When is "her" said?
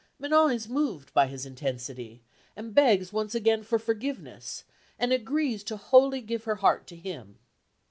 6.45-6.55